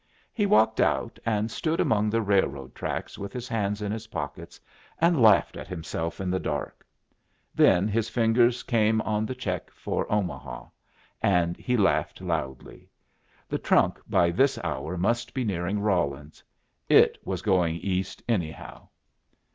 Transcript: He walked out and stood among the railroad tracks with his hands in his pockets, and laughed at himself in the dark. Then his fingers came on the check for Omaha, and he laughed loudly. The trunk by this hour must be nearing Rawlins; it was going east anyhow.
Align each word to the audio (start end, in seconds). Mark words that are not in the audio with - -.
He 0.33 0.47
walked 0.47 0.79
out 0.81 1.19
and 1.27 1.51
stood 1.51 1.79
among 1.79 2.09
the 2.09 2.23
railroad 2.23 2.73
tracks 2.73 3.19
with 3.19 3.31
his 3.33 3.47
hands 3.47 3.83
in 3.83 3.91
his 3.91 4.07
pockets, 4.07 4.59
and 4.99 5.21
laughed 5.21 5.55
at 5.55 5.67
himself 5.67 6.19
in 6.19 6.31
the 6.31 6.39
dark. 6.39 6.83
Then 7.53 7.87
his 7.87 8.09
fingers 8.09 8.63
came 8.63 8.99
on 9.01 9.27
the 9.27 9.35
check 9.35 9.69
for 9.69 10.11
Omaha, 10.11 10.69
and 11.21 11.55
he 11.55 11.77
laughed 11.77 12.19
loudly. 12.19 12.89
The 13.47 13.59
trunk 13.59 13.99
by 14.07 14.31
this 14.31 14.57
hour 14.63 14.97
must 14.97 15.35
be 15.35 15.43
nearing 15.43 15.79
Rawlins; 15.79 16.43
it 16.89 17.19
was 17.23 17.43
going 17.43 17.75
east 17.75 18.23
anyhow. 18.27 18.87